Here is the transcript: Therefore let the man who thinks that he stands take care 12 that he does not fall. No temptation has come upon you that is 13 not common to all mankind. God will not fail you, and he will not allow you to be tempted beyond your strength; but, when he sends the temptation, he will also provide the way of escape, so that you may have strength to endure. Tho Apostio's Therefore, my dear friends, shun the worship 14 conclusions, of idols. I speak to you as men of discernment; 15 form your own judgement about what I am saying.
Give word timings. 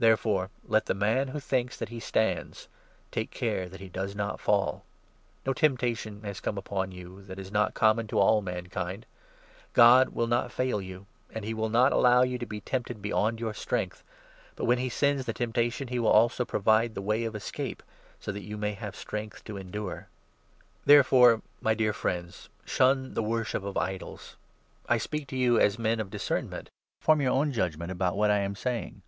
Therefore 0.00 0.48
let 0.64 0.86
the 0.86 0.94
man 0.94 1.28
who 1.28 1.40
thinks 1.40 1.76
that 1.76 1.90
he 1.90 2.00
stands 2.00 2.68
take 3.10 3.30
care 3.30 3.58
12 3.64 3.70
that 3.70 3.80
he 3.82 3.90
does 3.90 4.14
not 4.16 4.40
fall. 4.40 4.86
No 5.44 5.52
temptation 5.52 6.22
has 6.22 6.40
come 6.40 6.56
upon 6.56 6.90
you 6.90 7.20
that 7.24 7.38
is 7.38 7.48
13 7.48 7.52
not 7.52 7.74
common 7.74 8.06
to 8.06 8.18
all 8.18 8.40
mankind. 8.40 9.04
God 9.74 10.08
will 10.08 10.26
not 10.26 10.50
fail 10.52 10.80
you, 10.80 11.04
and 11.34 11.44
he 11.44 11.52
will 11.52 11.68
not 11.68 11.92
allow 11.92 12.22
you 12.22 12.38
to 12.38 12.46
be 12.46 12.62
tempted 12.62 13.02
beyond 13.02 13.40
your 13.40 13.52
strength; 13.52 14.02
but, 14.56 14.64
when 14.64 14.78
he 14.78 14.88
sends 14.88 15.26
the 15.26 15.34
temptation, 15.34 15.88
he 15.88 15.98
will 15.98 16.08
also 16.12 16.46
provide 16.46 16.94
the 16.94 17.02
way 17.02 17.24
of 17.24 17.36
escape, 17.36 17.82
so 18.18 18.32
that 18.32 18.40
you 18.40 18.56
may 18.56 18.72
have 18.72 18.96
strength 18.96 19.44
to 19.44 19.58
endure. 19.58 20.06
Tho 20.06 20.06
Apostio's 20.06 20.86
Therefore, 21.20 21.42
my 21.60 21.74
dear 21.74 21.92
friends, 21.92 22.48
shun 22.64 23.12
the 23.12 23.22
worship 23.22 23.62
14 23.64 23.74
conclusions, 23.74 23.76
of 23.76 23.88
idols. 24.16 24.36
I 24.88 24.96
speak 24.96 25.26
to 25.28 25.36
you 25.36 25.60
as 25.60 25.78
men 25.78 26.00
of 26.00 26.08
discernment; 26.08 26.70
15 27.00 27.04
form 27.04 27.20
your 27.20 27.32
own 27.32 27.52
judgement 27.52 27.90
about 27.92 28.16
what 28.16 28.30
I 28.30 28.38
am 28.38 28.54
saying. 28.56 29.02